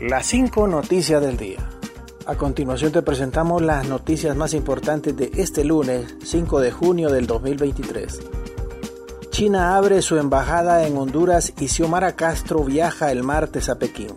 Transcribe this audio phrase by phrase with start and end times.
[0.00, 1.58] Las cinco noticias del día.
[2.24, 7.26] A continuación te presentamos las noticias más importantes de este lunes 5 de junio del
[7.26, 8.20] 2023.
[9.30, 14.14] China abre su embajada en Honduras y Xiomara Castro viaja el martes a Pekín.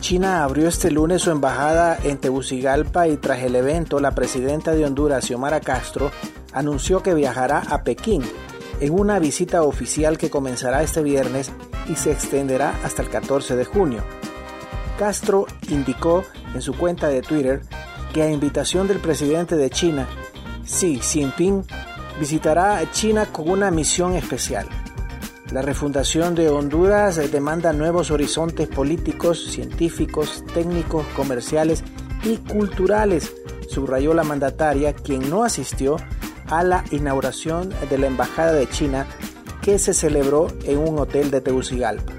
[0.00, 4.84] China abrió este lunes su embajada en Tegucigalpa y tras el evento la presidenta de
[4.84, 6.12] Honduras, Xiomara Castro,
[6.52, 8.22] anunció que viajará a Pekín
[8.78, 11.50] en una visita oficial que comenzará este viernes
[11.88, 14.04] y se extenderá hasta el 14 de junio.
[14.98, 17.62] Castro indicó en su cuenta de Twitter
[18.12, 20.08] que a invitación del presidente de China,
[20.64, 21.64] Xi Jinping,
[22.18, 24.66] visitará China con una misión especial.
[25.52, 31.84] La refundación de Honduras demanda nuevos horizontes políticos, científicos, técnicos, comerciales
[32.24, 33.32] y culturales,
[33.68, 35.96] subrayó la mandataria, quien no asistió
[36.48, 39.06] a la inauguración de la Embajada de China
[39.62, 42.12] que se celebró en un hotel de Tegucigalpa.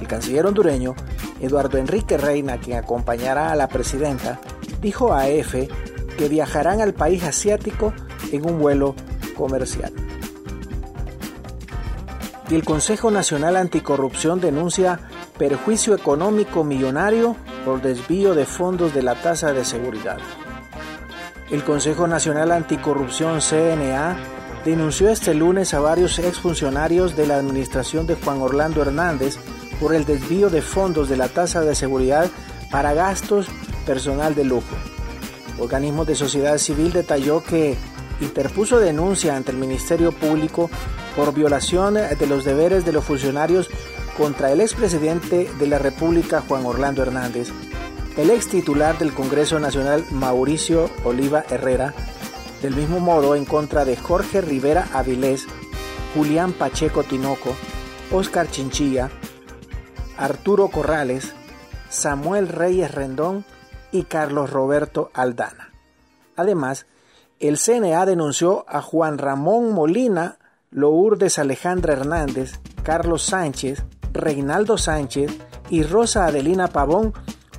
[0.00, 0.94] El canciller hondureño
[1.40, 4.40] Eduardo Enrique Reina, quien acompañará a la presidenta,
[4.80, 5.68] dijo a EFE
[6.16, 7.92] que viajarán al país asiático
[8.32, 8.94] en un vuelo
[9.36, 9.92] comercial.
[12.50, 15.00] Y el Consejo Nacional Anticorrupción denuncia
[15.38, 20.18] perjuicio económico millonario por desvío de fondos de la tasa de seguridad.
[21.50, 24.18] El Consejo Nacional Anticorrupción CNA
[24.64, 29.38] denunció este lunes a varios exfuncionarios de la administración de Juan Orlando Hernández
[29.80, 32.30] por el desvío de fondos de la tasa de seguridad
[32.70, 33.46] para gastos
[33.86, 34.76] personal de lujo.
[35.58, 37.76] Organismo de sociedad civil detalló que
[38.20, 40.70] interpuso denuncia ante el Ministerio Público
[41.16, 43.68] por violación de los deberes de los funcionarios
[44.16, 47.48] contra el expresidente de la República Juan Orlando Hernández,
[48.16, 51.94] el ex titular del Congreso Nacional Mauricio Oliva Herrera,
[52.62, 55.46] del mismo modo en contra de Jorge Rivera Avilés,
[56.14, 57.54] Julián Pacheco Tinoco,
[58.10, 59.10] Oscar Chinchilla,
[60.18, 61.32] Arturo Corrales,
[61.88, 63.44] Samuel Reyes Rendón
[63.92, 65.72] y Carlos Roberto Aldana.
[66.36, 66.86] Además,
[67.40, 70.38] el CNA denunció a Juan Ramón Molina,
[70.70, 75.30] Lourdes Alejandra Hernández, Carlos Sánchez, Reinaldo Sánchez
[75.70, 77.12] y Rosa Adelina Pavón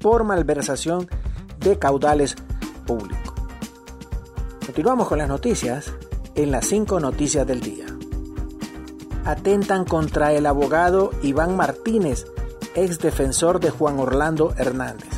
[0.00, 1.08] por malversación
[1.58, 2.36] de caudales
[2.86, 3.34] públicos.
[4.66, 5.92] Continuamos con las noticias
[6.34, 7.86] en las cinco noticias del día.
[9.24, 12.26] Atentan contra el abogado Iván Martínez,
[12.74, 15.08] ex defensor de Juan Orlando Hernández.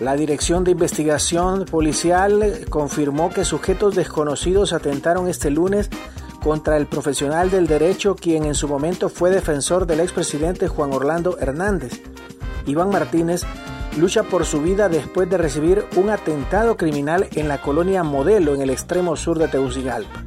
[0.00, 5.90] La Dirección de Investigación Policial confirmó que sujetos desconocidos atentaron este lunes
[6.42, 11.38] contra el profesional del derecho quien en su momento fue defensor del expresidente Juan Orlando
[11.38, 12.00] Hernández.
[12.66, 13.42] Iván Martínez
[13.96, 18.62] lucha por su vida después de recibir un atentado criminal en la colonia Modelo en
[18.62, 20.24] el extremo sur de Tegucigalpa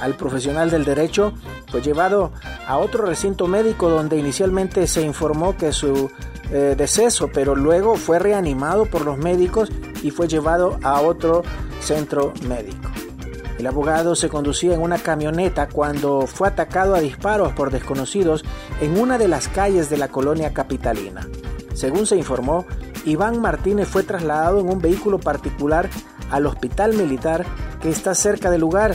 [0.00, 1.32] al profesional del derecho
[1.70, 2.32] fue llevado
[2.66, 6.10] a otro recinto médico donde inicialmente se informó que su
[6.50, 9.70] eh, deceso, pero luego fue reanimado por los médicos
[10.02, 11.42] y fue llevado a otro
[11.80, 12.90] centro médico.
[13.58, 18.44] El abogado se conducía en una camioneta cuando fue atacado a disparos por desconocidos
[18.80, 21.26] en una de las calles de la colonia capitalina.
[21.72, 22.66] Según se informó,
[23.06, 25.88] Iván Martínez fue trasladado en un vehículo particular
[26.30, 27.46] al hospital militar
[27.80, 28.94] que está cerca del lugar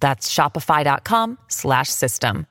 [0.00, 2.46] That's shopify.com slash system.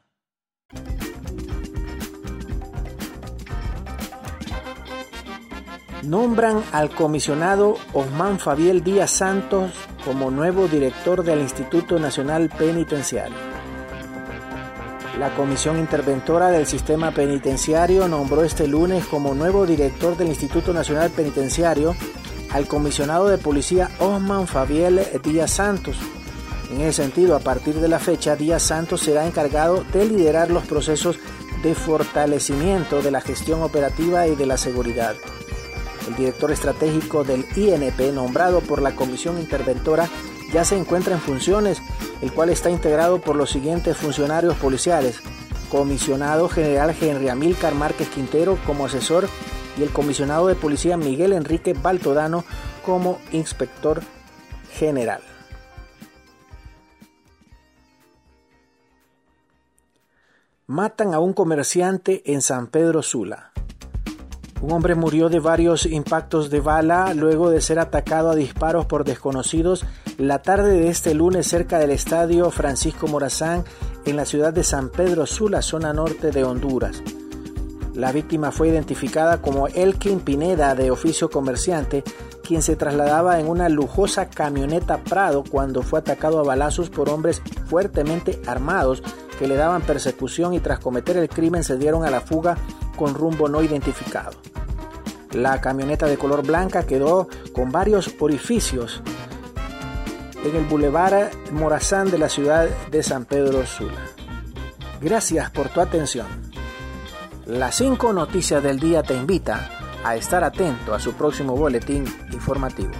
[6.03, 9.71] Nombran al comisionado Osman Fabiel Díaz Santos
[10.03, 13.37] como nuevo director del Instituto Nacional Penitenciario.
[15.17, 21.09] La Comisión Interventora del Sistema Penitenciario nombró este lunes como nuevo director del Instituto Nacional
[21.11, 21.95] Penitenciario
[22.51, 25.95] al comisionado de policía Osman Fabiel Díaz Santos.
[26.73, 30.65] En ese sentido, a partir de la fecha, Díaz Santos será encargado de liderar los
[30.65, 31.19] procesos
[31.61, 35.13] de fortalecimiento de la gestión operativa y de la seguridad.
[36.07, 40.09] El director estratégico del INP, nombrado por la Comisión Interventora,
[40.51, 41.79] ya se encuentra en funciones,
[42.23, 45.19] el cual está integrado por los siguientes funcionarios policiales.
[45.69, 49.29] Comisionado General Henry Amílcar Márquez Quintero como asesor
[49.77, 52.43] y el comisionado de policía Miguel Enrique Baltodano
[52.83, 54.01] como inspector
[54.71, 55.21] general.
[60.67, 63.51] Matan a un comerciante en San Pedro Sula.
[64.61, 69.03] Un hombre murió de varios impactos de bala luego de ser atacado a disparos por
[69.03, 69.85] desconocidos
[70.17, 73.65] la tarde de este lunes cerca del estadio Francisco Morazán
[74.05, 77.03] en la ciudad de San Pedro Sula, zona norte de Honduras.
[77.93, 82.05] La víctima fue identificada como Elkin Pineda, de oficio comerciante,
[82.41, 87.41] quien se trasladaba en una lujosa camioneta Prado cuando fue atacado a balazos por hombres
[87.65, 89.03] fuertemente armados
[89.35, 92.57] que le daban persecución y tras cometer el crimen se dieron a la fuga
[92.95, 94.31] con rumbo no identificado.
[95.31, 99.01] La camioneta de color blanca quedó con varios orificios
[100.43, 104.01] en el Boulevard Morazán de la ciudad de San Pedro Sula.
[105.01, 106.27] Gracias por tu atención.
[107.45, 109.69] Las 5 noticias del día te invita
[110.03, 112.91] a estar atento a su próximo boletín informativo.